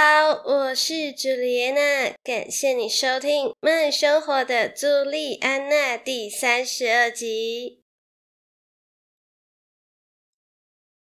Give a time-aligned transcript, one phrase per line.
[0.00, 7.82] 好，我是朱莉安娜，感谢你收听《慢生活的朱莉安娜》第三十二集。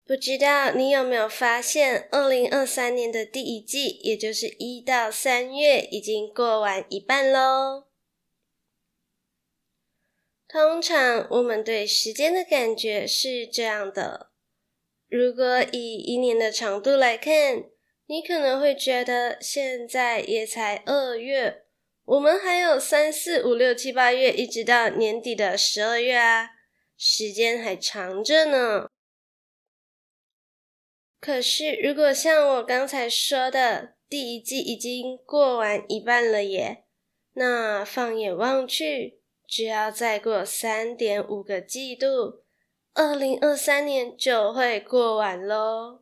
[0.05, 7.89] 不知道你有没有发现，二零二三年的第一季，也就是一到三月，已经过完一半喽。
[10.47, 14.31] 通常我们对时间的感觉是这样的：
[15.09, 17.65] 如果以一年的长度来看，
[18.09, 21.65] 你可能会觉得现在也才二月，
[22.05, 26.49] 我们还有三四五六七八月，一直到年底的十二月啊，
[26.97, 28.89] 时间还长着呢。
[31.21, 36.85] 可是，如果像我刚才说的，第一季已经过完一半了耶，
[37.33, 42.41] 那放眼望去，只要再过三点五个季度，
[42.95, 46.01] 二零二三年就会过完喽。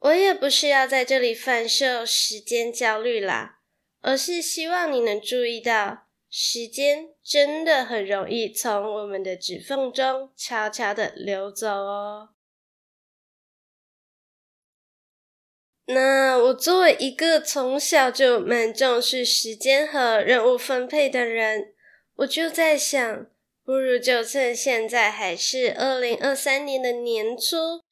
[0.00, 3.60] 我也不是要在这里贩售时间焦虑啦，
[4.00, 12.28] 而是希望你能注意到，时间真的很容易从我们的指缝中悄悄的流走哦。
[15.86, 21.74] 那我作为一个从小就蛮重视时间和任务分配的人，
[22.16, 23.26] 我就在想，
[23.64, 27.87] 不如就趁现在还是二零二三年的年初。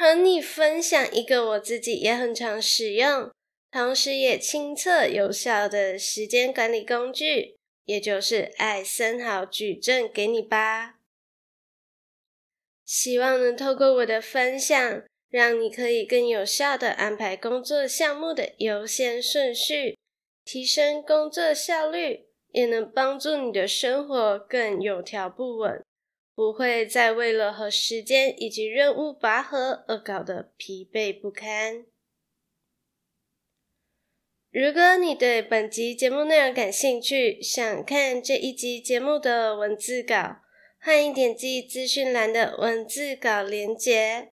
[0.00, 3.30] 和你分享一个我自己也很常使用，
[3.70, 10.94] 同时也亲测有效的时间管理工具，也就是艾森豪矩阵给你吧。
[12.86, 19.98] 希望能透过我的分享，让你可以更有效的安排工作项目的优先顺序，
[20.46, 25.84] 提升工作效率，也能帮助你的生活更有条不紊。
[26.40, 31.84] 不会再为了和时间以及任务拔河而搞得疲惫不堪。
[34.50, 40.36] 如果你对本集节目内容感兴趣，想看这一集节目的文字稿，
[40.80, 44.30] 欢迎点击资讯栏的文字稿连结。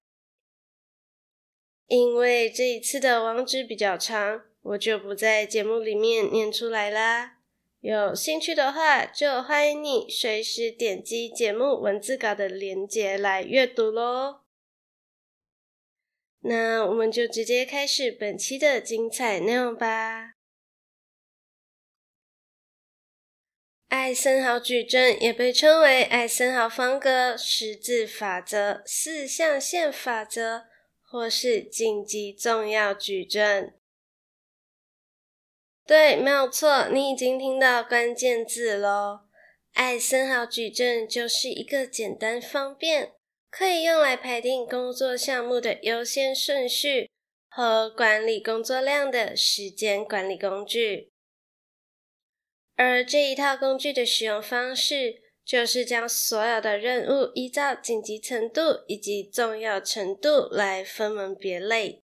[1.88, 7.37] 因为这一次的网址比较长，我就不在节目里面念出来啦。
[7.80, 14.40] 有兴趣的话，就欢迎你随时点击节目文字稿的链接来阅读喽。
[16.40, 20.32] 那我们就直接开始本期的精彩内容吧。
[23.86, 30.64] 艾森豪矩阵也被称为艾森豪方格、十字法则、四象限法则，
[31.00, 33.77] 或是紧急重要矩阵。
[35.88, 39.20] 对，没有错，你已经听到关键字喽。
[39.72, 43.14] 艾森豪矩阵就是一个简单方便，
[43.48, 47.10] 可以用来排定工作项目的优先顺序
[47.48, 51.10] 和管理工作量的时间管理工具。
[52.76, 62.02] 而这一套工具的使用方式，就是将所有的任务依照紧急程度以及重要程度来分门别类。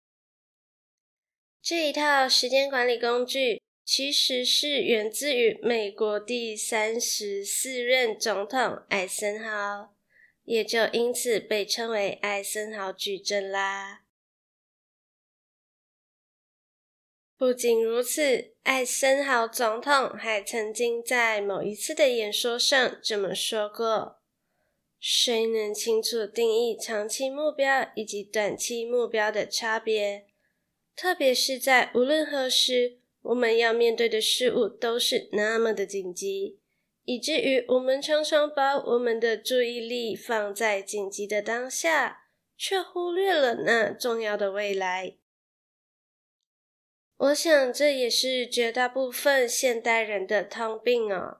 [1.60, 9.92] 这一套时间管理工具，其实是源自于美国第三十四任总统艾森豪，
[10.44, 14.04] 也就因此被称为艾森豪矩阵啦。
[17.36, 24.20] 不仅如此，艾森豪总统还曾经在某一次的演说上这么说过
[25.00, 30.28] ：“谁能清楚定义长期目标以及短期目标的差别？
[30.94, 36.58] 特别是在无论何时。”我们要面对的事物都是那么的紧急，
[37.04, 42.24] 以至于我们常常把我们的注意力放在紧急的当下，
[42.56, 45.16] 却忽略了那重要的未来。
[47.16, 51.38] 我想这也是绝大部分现代人的通病哦。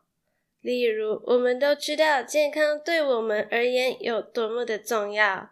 [0.61, 5.51] 例如，我们都知道健康对我们而言有多么的重要，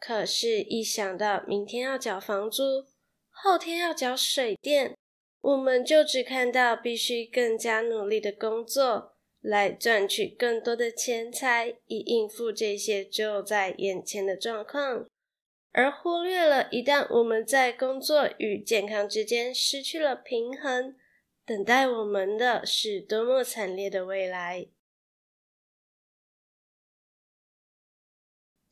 [0.00, 2.86] 可是，一想到明天要缴房租，
[3.30, 4.96] 后天要缴水电，
[5.40, 15.06] 我们就只看到必须更加努力的工作，来赚取更多的钱财，以应付这些就在眼前的状况，
[15.72, 20.96] 而忽略了一旦我们在工作与健康之间失去了平衡，
[21.46, 24.66] 等待我们的是多么惨烈的未来。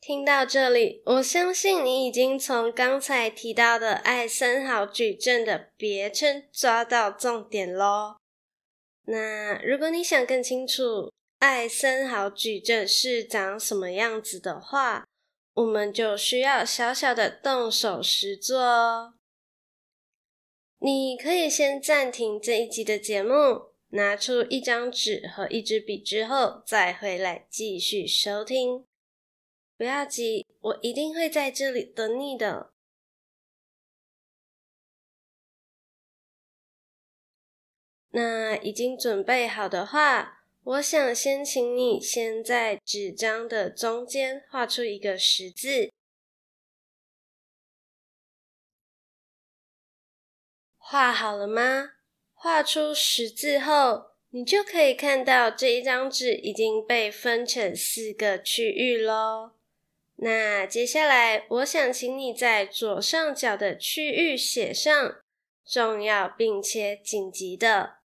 [0.07, 8.15] 听到这里，我相信你已经从刚才提到的艾森豪矩阵的别称抓到重点喽。
[9.03, 15.05] 那如果你想更清楚艾森豪矩阵是长什么样子的话，
[15.55, 19.15] 我们就需要小小的动手实作哦。
[20.79, 28.85] 你可以先暂停这一集的节目，拿出一张纸和一支笔之后，再回来继续收听。
[29.77, 32.73] 不要急，我一定会在这里等你的。
[38.09, 45.91] 那已经准备好的话，我想先请你先在纸张的中间画出一个十字。
[50.79, 51.91] 画好了吗？
[52.33, 59.56] 画出十字后，你就可以看到这一张纸已经被分成四个区域喽。
[60.19, 65.21] 那接下来，我想请你在左上角的区域写上
[65.63, 67.99] “重要并且紧急的”，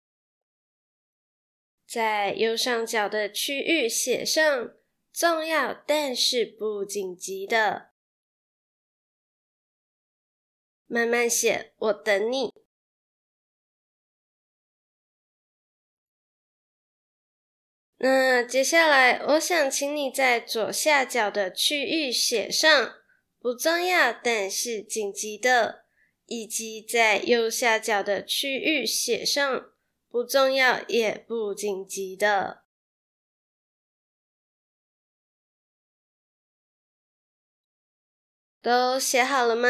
[1.87, 4.75] 在右上角的区域写上
[5.12, 7.90] “重要但是不紧急的”。
[10.88, 12.68] 慢慢写，我等你。
[18.00, 22.95] 那接下来，我想请你在左下角的区域写上
[23.43, 25.85] “不重要但是紧急的”，
[26.27, 29.73] 以及在右下角的区域写上
[30.09, 32.62] “不重要也不紧急的”。
[38.62, 39.69] 都写好了吗？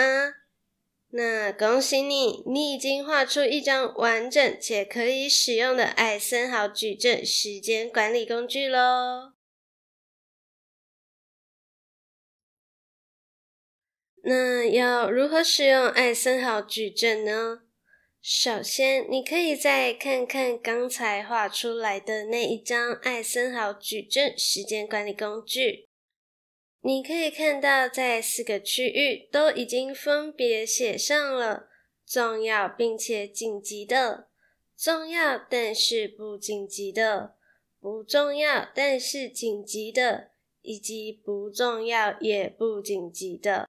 [1.10, 9.32] 那恭喜你，你已经画出一张完整且可以使用的艾森豪矩阵时间管理工具喽。
[14.22, 17.62] 那要如何使用艾森豪矩阵呢？
[18.20, 25.87] 首先，你可以再看看刚才画出来的那一张艾森豪矩阵时间管理工具。
[26.80, 31.68] 你可以看到，在四个区域都已经分别写上了
[32.06, 34.28] 重要并且紧急的、
[34.76, 37.34] 重要但是不紧急的、
[37.80, 40.30] 不重要但是紧急的，
[40.62, 43.68] 以及不重要也不紧急的。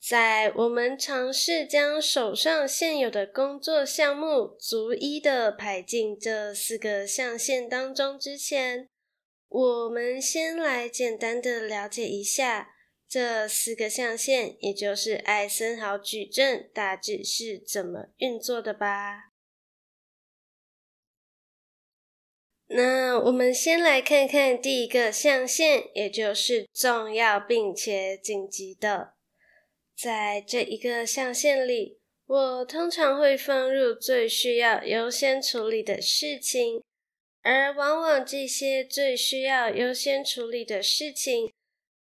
[0.00, 8.88] 在我们尝试将手上现有的工作项目逐一的排进这四个象限当中之前，
[9.52, 12.70] 我们先来简单的了解一下
[13.06, 19.28] 这四个象限，也就是艾森豪矩阵大致是怎么运作的吧。
[22.68, 29.12] 那我们先来看看第一个象限，也就是重要并且紧急的。
[29.94, 36.82] 在这一个象限里，我通常会放入最需要优先处理的事情。
[37.42, 41.52] 而往往这些最需要优先处理的事情，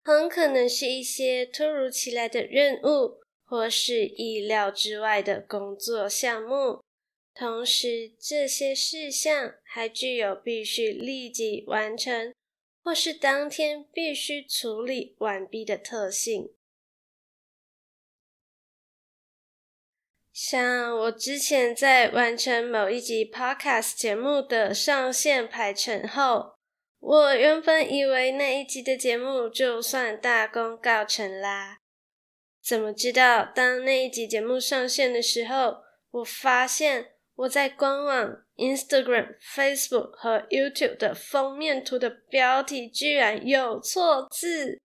[0.03, 6.81] 很可能是一些突如其来的任务，或是意料之外的工作项目。
[7.33, 12.33] 同时，这些事项还具有必须立即完成，
[12.83, 16.51] 或是当天必须处理完毕的特性。
[20.41, 26.53] 像我之前在完成某一集 Podcast 节目的上线排程后，
[27.01, 31.79] 我原本以为那一集的节目就算大功告成啦。
[32.63, 35.79] 怎么知道，当那一集节目上线的时候，
[36.11, 44.79] 我发现我在官网、Instagram、Facebook 和 YouTube 的封面图的标题居然有错字。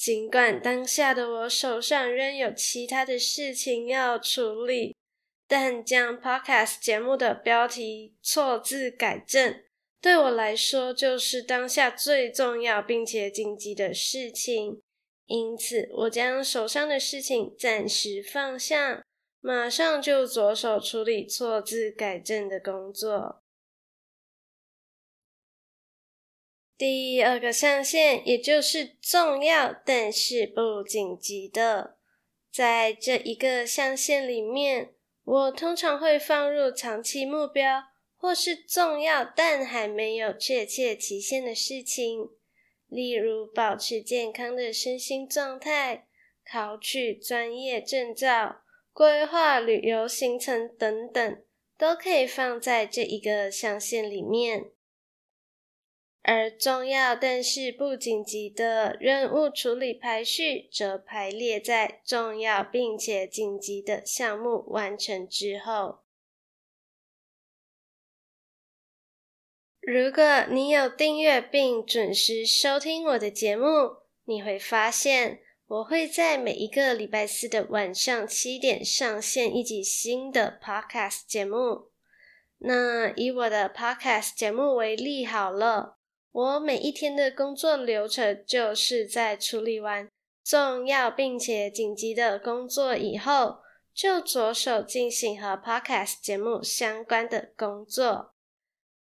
[0.00, 4.96] 尽管当下的我手上仍有其他的事情要处理，
[5.46, 9.62] 但将 Podcast 节目的标题错字改正，
[10.00, 14.80] 对我来说就是当下最重要并且紧急的事情。
[15.26, 19.04] 因此，我将手上的事情暂时放下，
[19.40, 23.42] 马上就着手处理错字改正的工作。
[26.80, 31.98] 第二个象限，也就是重要但是不紧急的，
[32.50, 37.82] 在这一个象限里面，我通常会放入长期目标
[38.16, 42.30] 或是重要但还没有确切期限的事情，
[42.88, 46.06] 例如保持健康的身心状态、
[46.50, 48.62] 考取专业证照，
[48.94, 51.42] 规划旅游行程等等，
[51.76, 54.70] 都可以放在这一个象限里面。
[56.22, 66.00] 而重要但是不紧急的任务处理排序，则排列在重要并且紧急的项目完成之后。
[69.80, 73.64] 如果你有订阅并准时收听我的节目，
[74.26, 81.90] 你会发现我会在每一个礼拜四的晚上七点上线一集新的 Podcast 节目。
[82.58, 85.99] 那以我的 Podcast 节目为例好了。
[86.32, 90.08] 我每一天的工作流程，就是在处理完
[90.44, 93.58] 重要并且紧急的工作以后，
[93.92, 98.32] 就着手进行和 Podcast 节目相关的工作，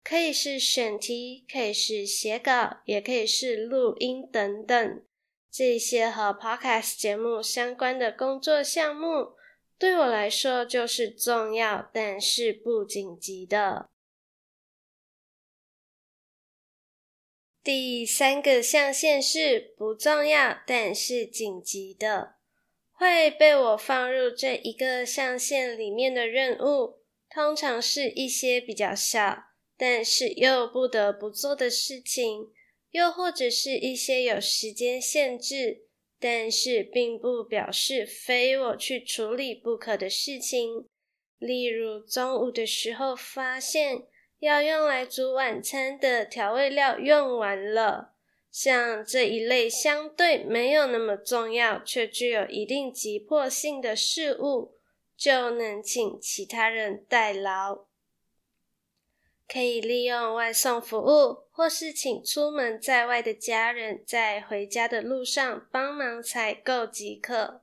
[0.04, 5.02] 可以是选题，可以是写稿，也可以是录音等等。
[5.50, 9.34] 这些和 Podcast 节目相关的工作项目，
[9.78, 13.90] 对我来说就是重要但是不紧急的。
[17.64, 22.36] 第三个象限是不重要但是紧急的，
[22.92, 29.46] 会被我放入这一个象限里面的任务，通常是一些比较小，
[29.78, 32.50] 但是又不得不做的事情，
[32.92, 35.86] 又或者是一些有时间限制，
[36.20, 40.90] 但是并不表示非我去处理不可的事情。
[41.40, 44.04] 例如中午的时候发现，
[44.44, 48.14] 要用来煮晚餐的调味料用完了，
[48.52, 54.76] 像这一类相对没有那么重要却具有一定急迫性的事物，
[55.16, 57.86] 就能请其他人代劳。
[59.48, 67.62] 可以利用外送服务，或是请出门在外的家人在回家的路上帮忙采购即可。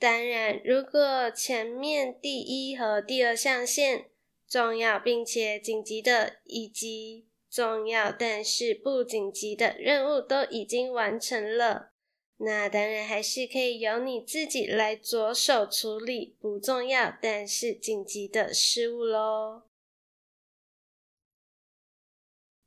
[0.00, 4.06] 当然，如果前面第一和第二象限，
[4.48, 11.90] 重要并且紧急的，以及重要但是不紧急的任务都已经完成了，
[12.36, 19.62] 那当然还是可以由你自己来着手处理不重要但是紧急的事物喽。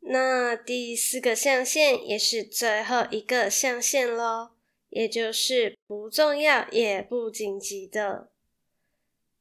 [0.01, 4.51] 那第四个象限也是最后一个象限喽，
[4.89, 8.31] 也就是不重要也不紧急的。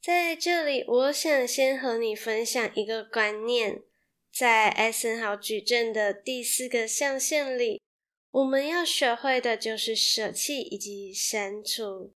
[0.00, 3.82] 在这里，我想先和你分享一个观念，
[4.32, 7.82] 在艾森豪矩阵的第四个象限里，
[8.30, 12.12] 我们要学会的就是舍弃以及删除。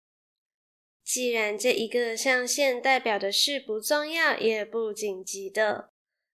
[1.04, 5.90] 既然这一个象限代表的是不重要也不紧急的，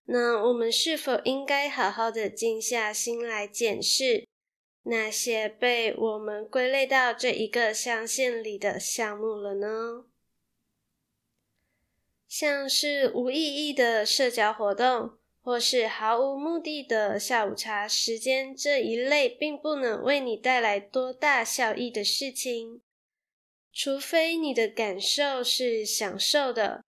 [0.06, 4.28] 那我们是否应该好好的静下心来检视
[4.84, 10.06] 那些被我们归类到这一个象限里的项目了呢？
[12.28, 22.82] 像是无意义的社交活动，或是毫无目的的下午茶时间这一类，并不能为你带来多大效益的事情。
[23.72, 26.84] 除非你的感受是享受的，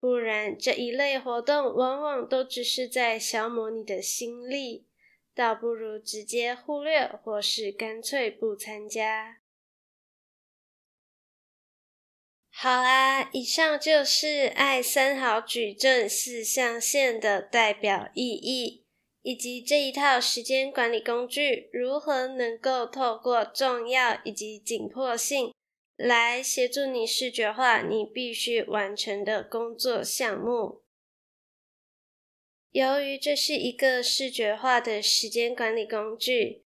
[0.00, 4.86] 不然这一类活动往往都只是在消磨你的心力，
[5.34, 9.41] 倒不如直接忽略，或是干脆不参加。
[12.54, 18.84] 好啦，以上就是爱三好矩阵四象限的代表意义，
[19.22, 25.52] 以及这一套时间管理工具如何能够透过重要以及紧迫性
[25.96, 30.82] 来协助你视觉化你必须完成的工作项目。
[32.70, 36.61] 由于这是一个视觉化的时间管理工具。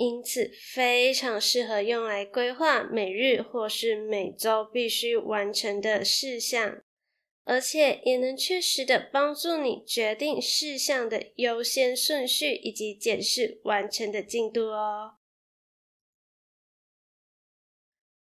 [0.00, 6.82] 因此，非常适合用来规划每日或是每周必须完成的事项，
[7.44, 15.16] 而且也能确实的帮助你决定事项的优先顺序以及检视完成的进度哦。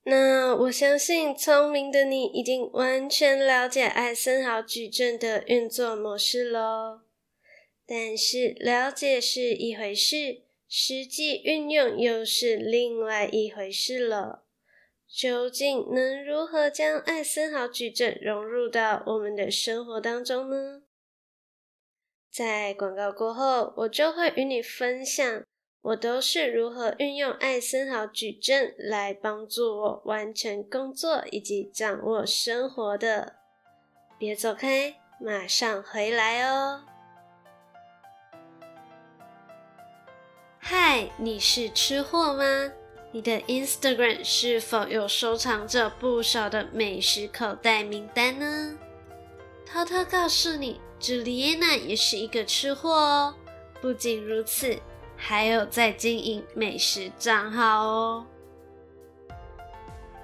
[0.05, 7.03] 那我相信，聪明的你已经完全了解艾森豪矩阵的运作模式喽。
[7.85, 10.46] 但是，了解是一回事。
[10.69, 14.45] 实际运用又是另外一回事了。
[15.09, 20.83] 究竟能如何将艾森豪矩阵融入到我们的生活当中呢？
[22.29, 25.45] 在广告过后，我就会与你分享
[25.81, 33.37] 我都是如何运用艾森豪矩阵来帮助我完成工作以及掌握生活的。
[34.19, 36.96] 别走开，马上回来哦。
[40.69, 42.73] 嗨，你是吃货吗？
[43.13, 48.77] 你的 Instagram 是否有收藏着不少的美食口袋名单呢？
[49.65, 53.33] 偷偷告诉你，朱丽安娜也是一个吃货哦。
[53.81, 54.77] 不仅如此，
[55.17, 58.27] 还有在经营美食账号哦。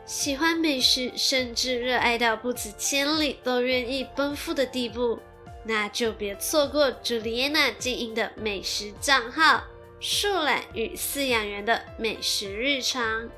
[0.04, 5.20] 喜欢美食，甚至热爱到不辞千里都愿意奔赴的地步，
[5.64, 9.62] 那就别错过朱丽安娜经营的美食账号
[10.02, 13.30] “树懒与饲养员的美食日常”。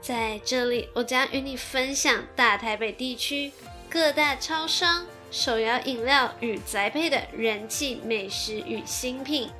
[0.00, 3.52] 在这里，我将与你分享大台北地区
[3.90, 9.50] 各大超商、手摇饮料与宅配的人气美食与新品。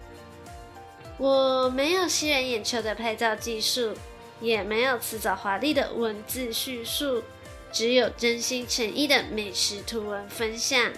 [1.19, 3.95] 我没有吸人眼球的拍照技术。
[4.41, 7.25] 也没有辞藻华丽的文字叙述，
[7.73, 10.93] 只有真心诚意的美食图文分享。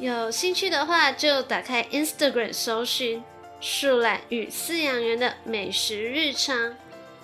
[0.00, 3.22] 有兴趣的话，就打开 Instagram 搜寻
[3.64, 6.76] “树懒与饲养员的美食日常”，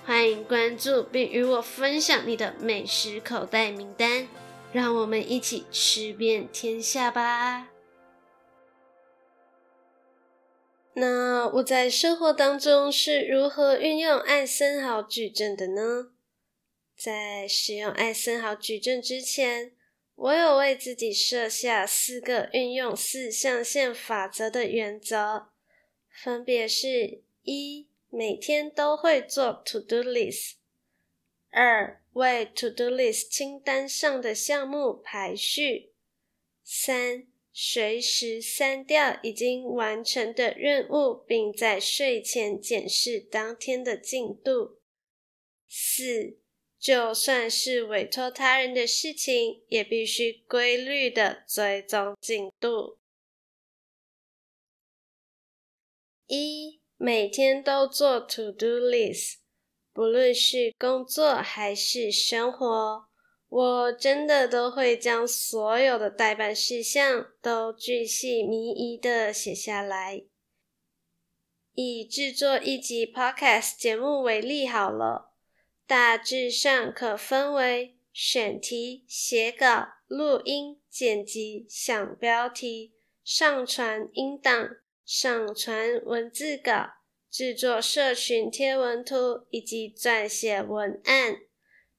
[0.06, 4.28] 欢迎关注并与我分享你的美食口袋名单，
[4.72, 7.70] 让我们一起吃遍天下吧。
[10.94, 16.12] 那我在生活当中是如何运用艾森豪矩阵的呢？
[16.96, 19.72] 在使用艾森豪矩阵之前，
[20.14, 25.48] 我有为自己设下四个运用四象限法则的原则，
[26.20, 30.54] 分别是：一、每天都会做 to do list；
[31.50, 35.92] 二、为 to do list 清单上的项目排序；
[36.64, 44.80] 三、随时删掉已经完成的任务，并在睡前检视当天的进度。
[45.68, 46.36] 四，
[46.80, 52.98] 就算是委托他人的事情，也必须规律的追踪进度。
[56.28, 59.38] 一，每天都做 to do list，
[59.92, 63.08] 不论是工作还是生活。
[63.48, 70.24] 我真的都会将所有的待办事项都巨细靡遗的写下来。
[71.72, 75.32] 以制作一集 Podcast 节目为例好了，
[75.86, 82.92] 大致上可分为选题、写稿、录音、剪辑、想标题、
[83.24, 84.76] 上传音档、
[85.10, 86.90] 上传文字稿、
[87.30, 91.38] 制作社群贴文图以及撰写文案。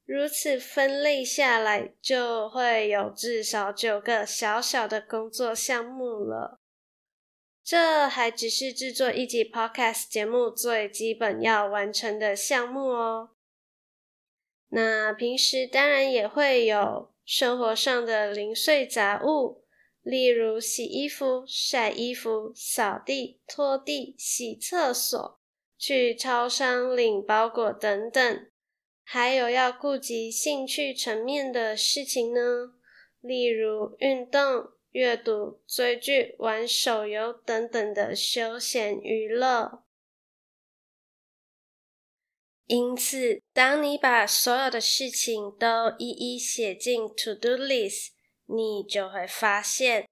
[0.05, 6.59] 如此分类下来，就会有至少九个小小的工作项目了。
[7.63, 13.31] 这还只是制作一集 Podcast 节目最基本要完成的项目哦。
[14.67, 19.58] 那平时当然也会有生活上的零碎杂物，
[20.09, 25.39] 例如洗衣服、晒衣服、扫地、拖地、洗厕所、
[25.77, 28.49] 去超商领包裹等等。
[29.03, 32.73] 还有要顾及兴趣层面的事情呢，
[33.21, 39.83] 例如运动、阅读、追剧、玩手游等等的休闲娱乐。
[42.65, 45.67] 因此，当你把所有的事情都
[45.99, 48.09] 一一写进 To Do List，
[48.49, 50.07] 你就会发现，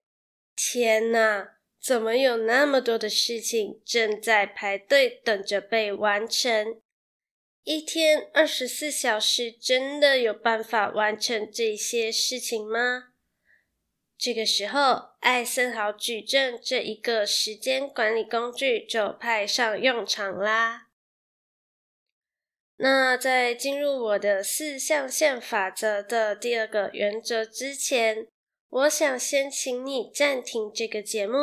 [0.55, 6.79] 天哪，怎么有那么多的事情正在排队等着被完成？
[7.63, 13.09] 一天二十四小时，真的有办法完成这些事情吗？
[14.17, 20.86] 这个时候，艾森豪矩阵这一个时间管理工具就派上用场啦。
[22.79, 28.27] 那在进入我的四象限法则的第二个原则之前，
[28.69, 31.37] 我想先请你暂停这个节目，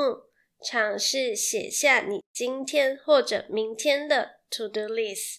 [0.65, 5.39] 尝试写下你今天或者明天的 To Do List。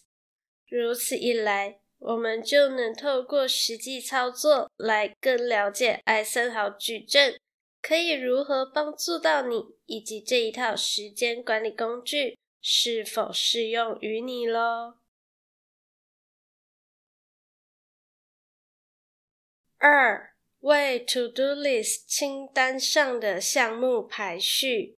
[0.67, 7.39] 如此一来，我们就能透过实际操作来更了解艾森豪矩阵
[7.81, 14.95] 可以如何帮助到你，以及这一套时间管理工具是否适用于你喽。
[19.87, 24.97] 二，为 To Do List 清单上的项目排序。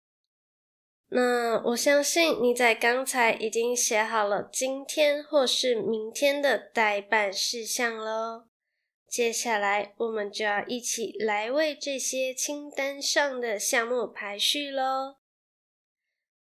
[1.08, 8.44] 那我相信你在刚才已经写好了今天或是明天的待办事项喽。
[9.08, 15.16] 接下来我们就要一起来为这些清单上的项目排序喽。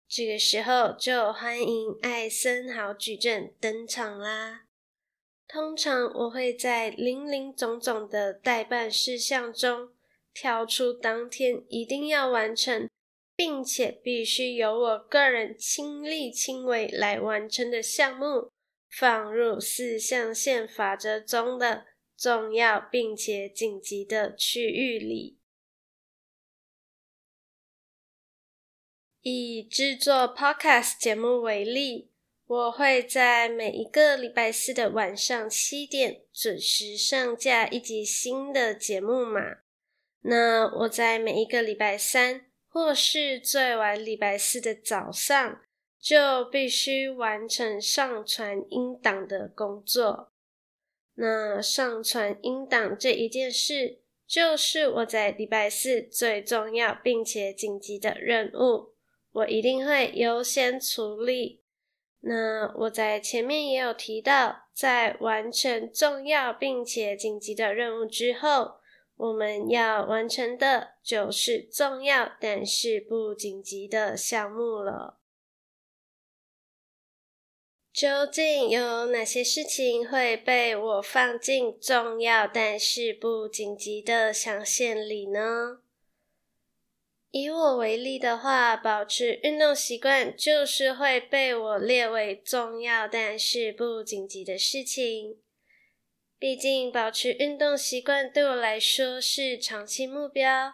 [0.06, 4.64] 这个时候就欢迎艾森豪矩阵登场啦。
[5.54, 9.92] 通常我会在林林总总的待办事项中
[10.34, 12.90] 挑出当天一定要完成。
[13.36, 18.52] 并且必须由我个人亲力亲为来完成的项目，
[18.88, 25.40] 放入四象限法则中的重要并且紧急的区域里。
[29.22, 32.12] 以制作 Podcast 节目为例，
[32.54, 39.42] 我会在每一个礼拜四的晚上七点准时上架一集新的节目嘛。
[40.22, 45.62] 那我在每一个礼拜三，或是最晚礼拜四的早上，
[46.00, 50.32] 就必须完成上传音档的工作。
[51.16, 58.94] 那上传音档这一件事，就是我在礼拜四最重要并且紧急的任务。
[59.32, 61.63] 我一定会优先处理。
[62.26, 68.76] 那我在前面也有提到，在完成重要并且紧急的任务之后，
[69.18, 75.20] 我们要完成的就是重要但是不紧急的项目了。
[77.92, 85.83] 究竟有哪些事情会被我放进重要但是不紧急的象限里呢？
[87.34, 95.40] 以我为例的话，保持运动习惯就是会被我列为重要但是不紧急的事情。
[96.38, 100.74] 毕竟，保持运动习惯对我来说是长期目标，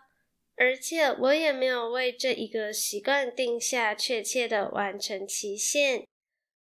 [0.57, 6.05] 而且我也没有为这一个习惯定下确切的完成期限。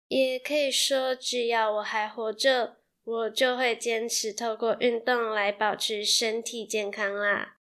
[0.08, 7.59] 也可以说，只要我还活着，我就会坚持透过运动来保持身体健康啦。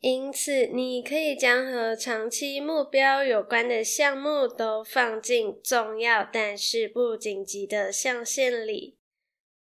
[0.00, 8.96] 因此，你可以将和长期目标有关的项目都放进重要但是不紧急的象限里。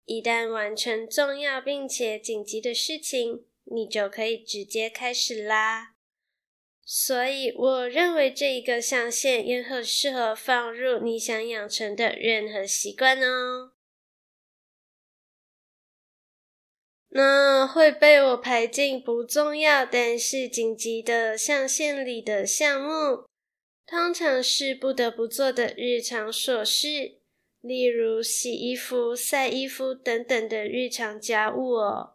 [0.05, 5.95] 一旦完成重要并且紧急的事情，你就可以直接开始啦。
[6.85, 13.73] 所以，我认为这一个象限也很适合放入你想养成的任何习惯哦。
[17.11, 23.25] 那会被我排进不重要但是紧急的象限里的项目，
[23.87, 27.19] 通常是不得不做的日常琐事，
[27.61, 32.11] 例如洗衣服、晒衣服等等的日常家务哦。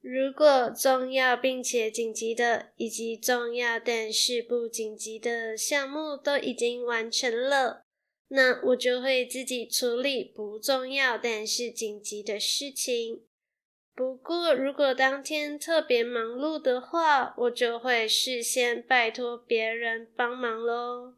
[0.00, 7.82] 如果重要并且紧急的，以及重要但是不紧急的项目都已经完成了，
[8.28, 13.22] 那我就会自己处理不重要但是紧急的事情。
[13.98, 21.16] 不过，如果当天特别忙碌的话，我就会事先拜托别人帮忙喽。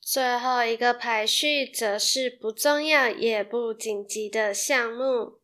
[0.00, 5.42] 最后一个排序则是不重要也不紧急的项目。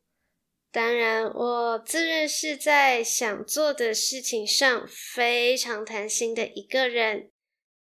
[0.71, 7.32] 当然，我自认是在想做的事情上非常贪心的一个人。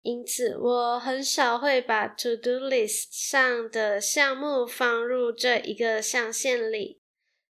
[0.03, 6.99] 因此，我很少会把 To Do List 上的项目放入这一个象限里。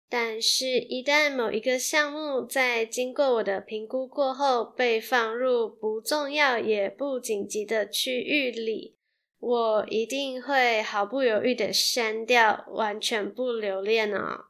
[0.09, 8.97] 但是，一旦某一个项目在经过我的评估过后被放入不重要也不紧急的区域里，
[9.41, 14.45] 我一定会毫不犹豫的删掉，完全不留恋哦。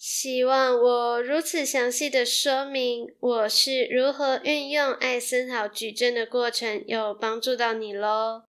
[0.00, 8.44] 希望我如此详细的说明我是如何运用艾森豪矩阵的过程，有帮助到你喽。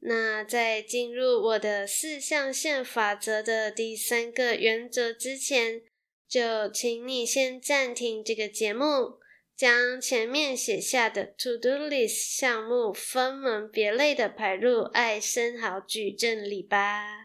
[0.00, 5.82] 那在进入我的四象限法则的第三个原则之前，
[6.26, 9.18] 就请你先暂停这个节目，
[9.54, 17.17] 将前面写下的 To Do List 项目分门别类的排入艾森豪矩阵里吧。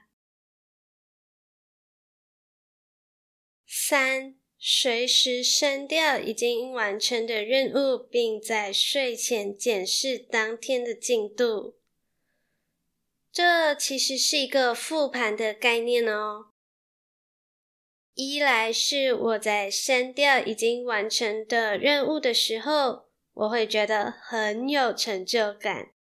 [3.85, 11.75] 三，随时删掉已经完成的任务，并在睡前检视当天的进度。
[13.29, 16.45] 这其实是一个复盘的概念哦。
[18.13, 25.91] 一来是我在删掉已经完成的任务的时候，我会觉得很有成就感，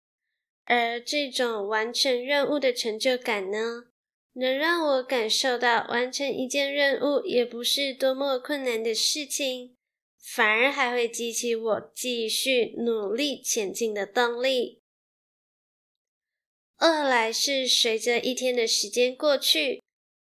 [0.63, 3.87] 而这种完成任务的成就感呢，
[4.33, 9.77] 能让我感受到完成一件任务也不是多么困难的事情，
[10.19, 14.81] 反而还会激起我继续努力前进的动力。
[16.77, 19.81] 二来是随着一天的时间过去，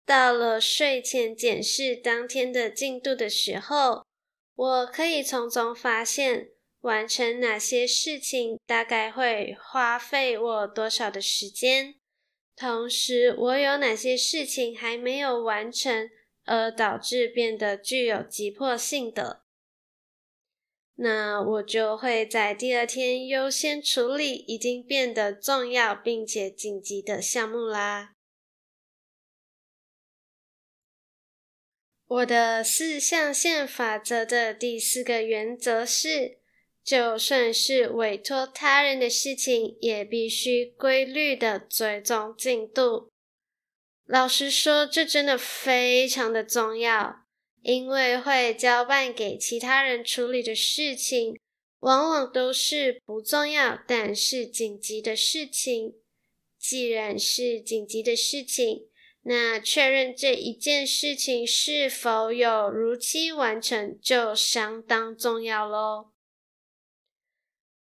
[0.07, 4.07] 到了睡前检视当天的进度的时候，
[4.55, 6.49] 我可以从中发现
[6.81, 11.98] 完成哪些事情大概会花费我多少的时间。
[12.59, 16.11] 同时，我有哪些事情还没有完成，
[16.45, 19.45] 而导致变得具有急迫性的？
[20.97, 28.15] 那我就会在第二天优先处理已经变得重要并且紧急的项目啦。
[32.09, 36.38] 我的四象限法则的第四个原则是，
[36.89, 43.11] 就算是委托他人的事情，也必须规律的追踪进度。
[44.07, 47.27] 老实说，这真的非常的重要，
[47.61, 51.39] 因为会交办给其他人处理的事情，
[51.81, 55.93] 往往都是不重要但是紧急的事情。
[56.59, 58.89] 既然是紧急的事情，
[59.25, 66.13] 那确认这一件事情是否有如期完成，就相当重要喽。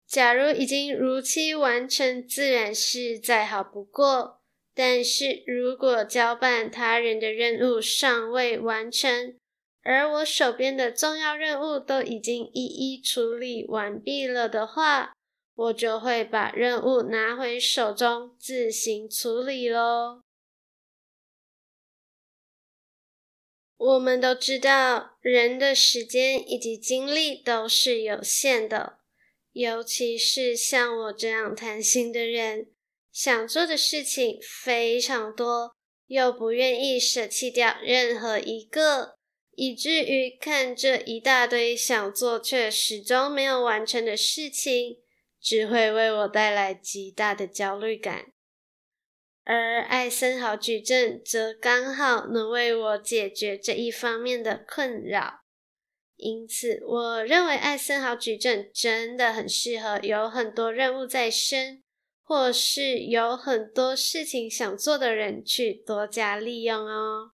[0.08, 4.42] 假如已经如期完成，自然是再好不过。
[4.74, 9.36] 但是如果交办他人的任务尚未完成，
[9.82, 15.14] 而我手边的重要任务都已经一一处理完毕了的话，
[15.56, 20.22] 我就会把任务拿回手中自行处理喽。
[23.78, 28.97] 我们都知道，人的时间以及精力都是有限的，
[29.58, 32.68] 尤其是像我这样贪心的人，
[33.12, 39.16] 想做的事情非常多，又不愿意舍弃掉任何一个，
[39.56, 45.00] 以至于看这一大堆想做却始终没有完成的事情，
[45.42, 48.28] 只会为我带来极大的焦虑感。
[49.44, 55.40] 而艾森豪矩阵则刚好能为我解决这一方面的困扰，
[56.18, 61.84] 因此我认为艾森豪矩阵真的很适合有很多任务在身，
[62.24, 67.32] 或是有很多事情想做的人去多加利用哦。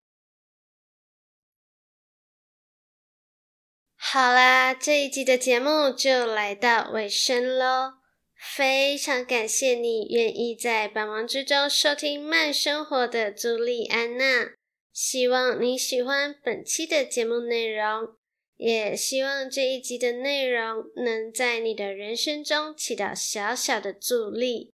[3.96, 7.94] 好啦，这一集的节目就来到尾声喽。
[8.36, 14.52] 非常感谢你愿意在百忙之中收听慢生活的朱莉安娜，
[14.92, 18.18] 希望你喜欢本期的节目内容，
[18.58, 24.72] 也希望这一集的内容能在你的人生中起到小小的助力。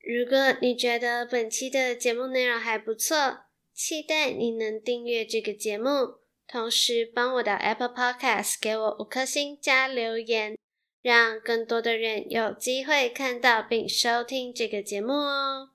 [0.00, 10.56] 如果你觉得本期的节目内容还不错，期待你能订阅这个节目，同时帮我到 Apple Podcast 给我五颗星加留言。
[11.02, 15.70] 让更多的人有机会看到并收听这个节目哦。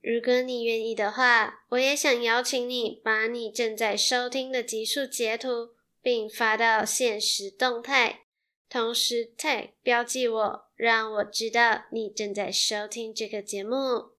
[0.00, 8.26] 如果你愿意的话，我也想邀请你把你正在收听的集数截图，并发到现实动态，
[8.68, 14.12] 同时 tag 标记我，让我知道你正在收听这个节目。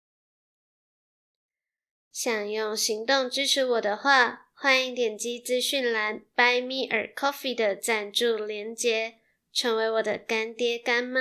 [2.11, 9.15] 想用行动支持我的话，欢迎点击资讯栏 Buy Me a Coffee 的赞助连接。
[9.51, 11.19] 成为我的干爹干妈，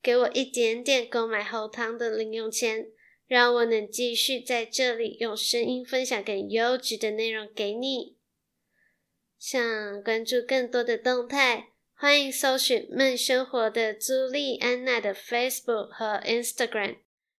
[0.00, 2.86] 给我一点点购买齁糖的零用钱，
[3.28, 8.16] 让我能继续在这里用声音分享更优质的内容给你。
[9.38, 16.96] 想关注更多的动态，欢迎搜寻“慢生活”的朱莉安娜的 Facebook 和 Instagram。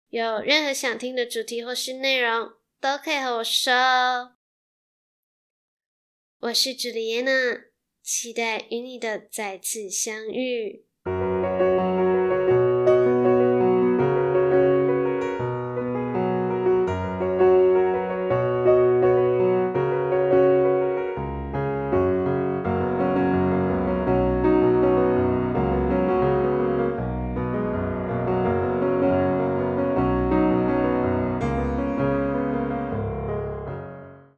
[0.09, 3.73] 有任何想听的主题或是内容，都可以和我说。
[6.39, 7.65] 我是朱莉安娜。
[8.01, 10.88] 期待与你的再次相遇。